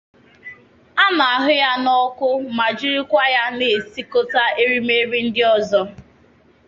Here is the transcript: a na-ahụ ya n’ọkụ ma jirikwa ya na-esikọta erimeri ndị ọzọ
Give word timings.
a 1.03 1.05
na-ahụ 1.17 1.51
ya 1.63 1.71
n’ọkụ 1.83 2.27
ma 2.57 2.67
jirikwa 2.77 3.23
ya 3.35 3.43
na-esikọta 3.57 4.43
erimeri 4.61 5.19
ndị 5.27 5.41
ọzọ 5.55 5.81